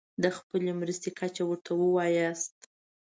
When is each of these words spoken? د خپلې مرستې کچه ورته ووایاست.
د 0.23 0.25
خپلې 0.37 0.71
مرستې 0.79 1.09
کچه 1.19 1.43
ورته 1.47 1.71
ووایاست. 1.75 2.57